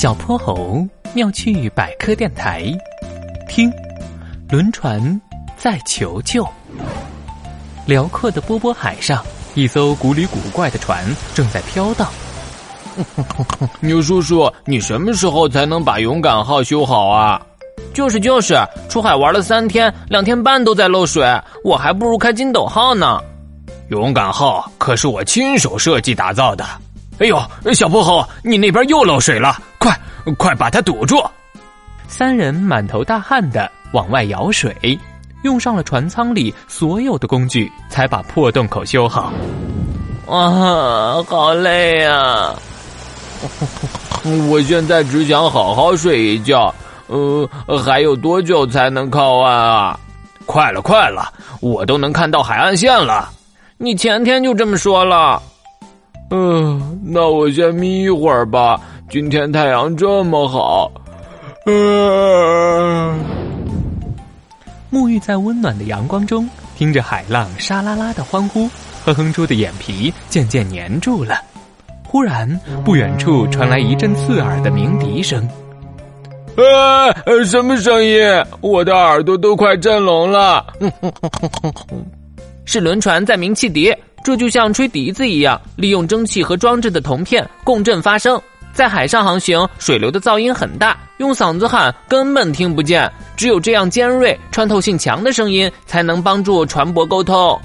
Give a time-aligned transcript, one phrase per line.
[0.00, 2.64] 小泼猴妙趣百科电台，
[3.46, 3.70] 听，
[4.48, 5.20] 轮船
[5.58, 6.42] 在求救。
[7.84, 9.22] 辽阔的波波海上，
[9.54, 12.08] 一艘古里古怪的船正在飘荡。
[13.80, 17.38] 牛叔叔，你什么时候才能把勇敢号修好啊？
[17.92, 18.58] 就是就是，
[18.88, 21.22] 出海玩了三天，两天半都在漏水，
[21.62, 23.20] 我还不如开筋斗号呢。
[23.90, 26.64] 勇敢号可是我亲手设计打造的。
[27.18, 27.38] 哎呦，
[27.74, 29.98] 小泼猴，你那边又漏水了，快
[30.36, 31.18] 快把它堵住！
[32.06, 34.98] 三人满头大汗的往外舀水，
[35.42, 39.32] 用上了船舱里所有的工具，才把破洞口修好。
[40.28, 42.54] 啊，好累呀！
[44.50, 46.72] 我现在只想好好睡一觉。
[47.06, 47.48] 呃，
[47.82, 49.98] 还有多久才能靠岸啊？
[50.46, 53.30] 快了，快了，我都能看到海岸线了。
[53.78, 55.40] 你前天就这么说了。
[56.30, 58.78] 嗯，那我先眯一会儿吧。
[59.10, 60.88] 今天太阳这么好。
[61.66, 63.18] 嗯，
[64.92, 68.70] 沐浴在温暖的阳光中，听着海浪沙啦啦的欢呼，
[69.04, 71.42] 哼哼猪的眼皮渐渐粘住了。
[72.06, 72.48] 忽然，
[72.84, 75.44] 不远处传来一阵刺耳的鸣笛声。
[76.56, 77.10] 啊，
[77.44, 78.20] 什么声音？
[78.60, 80.64] 我的耳朵都快震聋了。
[82.64, 83.92] 是轮船在鸣汽笛。
[84.22, 88.40] 这就像吹笛子一样，利用蒸汽和装置的铜片共振发声。
[88.72, 93.10] 在海上航行，水流的噪音很大，用嗓子喊根本听不见。
[93.36, 97.60] 只有这样尖锐、穿透性强的声音，才能帮助船舶沟通。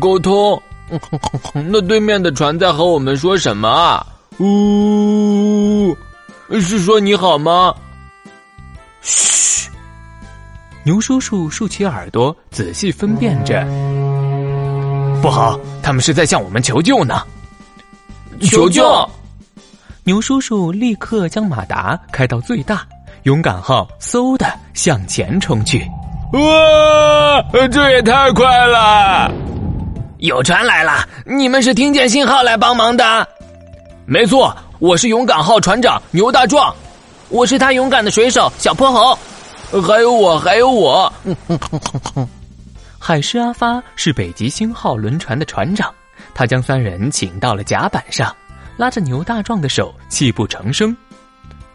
[0.00, 0.60] 沟通？
[1.52, 4.06] 那对面的船在和我们说什么啊？
[4.38, 5.96] 呜，
[6.60, 7.74] 是说你好吗？
[9.02, 9.68] 嘘，
[10.84, 13.66] 牛叔叔竖起耳朵，仔细分辨着。
[15.20, 17.22] 不好，他们是在向我们求救呢！
[18.42, 18.82] 求救！
[20.08, 22.80] 牛叔叔立刻将马达开到最大，
[23.24, 25.86] 勇敢号嗖的向前冲去。
[26.32, 29.30] 哇，这也太快了！
[30.20, 33.28] 有船来了，你们是听见信号来帮忙的？
[34.06, 36.74] 没错，我是勇敢号船长牛大壮，
[37.28, 39.18] 我是他勇敢的水手小泼猴，
[39.82, 41.12] 还有我，还有我。
[42.98, 45.92] 海狮阿发是北极星号轮船的船长，
[46.32, 48.34] 他将三人请到了甲板上，
[48.78, 50.96] 拉着牛大壮的手，泣不成声：“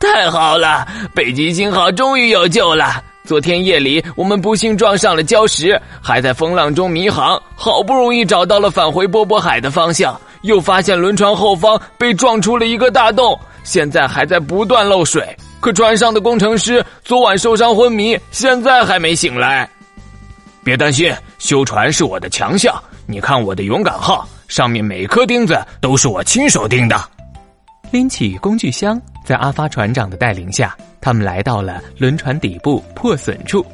[0.00, 3.02] 太好了，北极星号终于有救了！
[3.24, 15.24] 昨天夜里我们不幸撞上了礁石，还在风浪中迷航，好不容易找到了返回波波海的方向，又发现轮船后方被撞出了一个大洞，现在还在不断漏水。
[15.60, 19.70] 可船上的工程师昨晚受伤昏迷，现在还没醒来。”
[20.64, 22.74] 别担心，修船是我的强项。
[23.06, 26.98] 你看我的勇敢号，上面每颗钉子都是我亲手钉的。
[27.90, 33.64] 拎起工具箱，在阿发船长的带领下，他们来到了轮船底部破损处。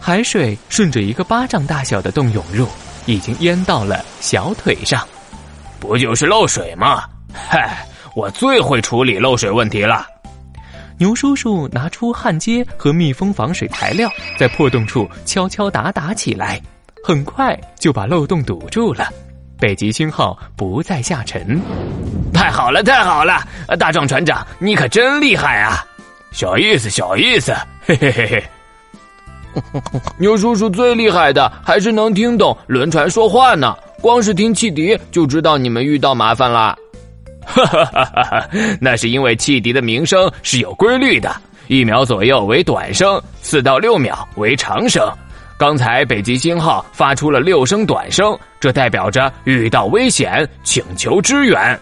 [0.00, 2.66] 海水顺着一个巴掌大小的洞涌入，
[3.06, 5.06] 已经淹到了小腿上。
[5.78, 7.04] 不就是漏水吗？
[7.32, 10.06] 嗨，我最会处理漏水问题了。
[10.98, 16.60] 牛叔叔拿出焊接和密封防水材料，在破洞处敲敲打打起来，
[17.04, 19.08] 很快就把漏洞堵住了。
[19.58, 21.60] 北极星号不再下沉。
[22.32, 23.42] 太好了，太好了！
[23.78, 25.84] 大壮船长，你可真厉害啊！
[26.32, 27.54] 小意思，小意思，
[27.86, 28.44] 嘿嘿嘿嘿。
[30.18, 36.76] 牛叔叔最厉害的还是能听懂轮船说话呢，光是听汽笛就知道你们遇到麻烦了。
[37.46, 38.48] 哈哈哈哈哈！
[38.80, 41.34] 那是因为汽笛的鸣声是有规律的，
[41.68, 45.10] 一秒左右为短声，四到六秒为长声。
[45.58, 51.80] 刚才北极星号发出了六声短声，这代表着遇到危险，请求支援。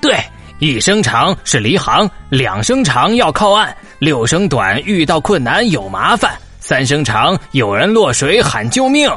[0.00, 0.16] 对，
[0.60, 9.10] 一声长是离航，两声长要靠岸，六声短遇到困难有麻烦，三声长有人落水喊救命。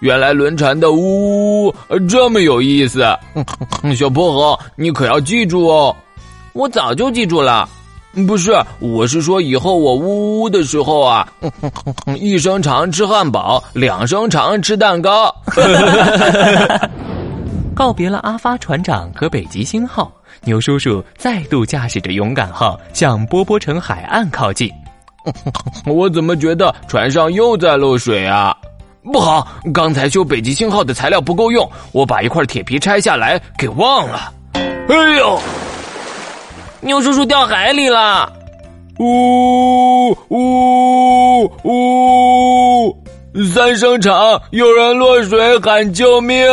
[0.00, 3.06] 原来轮船的呜呜呜这么有意思，
[3.96, 5.94] 小泼猴，你可要记住哦！
[6.52, 7.68] 我早就记住了。
[8.26, 11.26] 不是，我是说以后我呜呜的时候啊，
[12.18, 15.34] 一声长吃汉堡，两声长吃蛋糕。
[17.74, 20.12] 告别了阿发船长和北极星号，
[20.44, 24.70] 牛叔叔再度驾驶着勇敢号向波波城海岸靠近。
[25.86, 28.54] 我怎么觉得船上又在漏水啊？
[29.04, 29.48] 不好！
[29.72, 34.32] 刚才修北极星号的材料不够用，我把一块铁皮拆下来给忘了。
[34.52, 35.40] 哎呦！
[36.84, 38.32] 牛叔叔掉海里了！
[38.98, 43.02] 呜呜呜！
[43.54, 46.44] 三声长，有人落水喊救命！